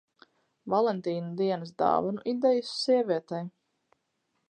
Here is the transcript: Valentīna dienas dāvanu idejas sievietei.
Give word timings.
Valentīna 0.73 1.29
dienas 1.43 1.75
dāvanu 1.83 2.25
idejas 2.35 2.75
sievietei. 2.79 3.47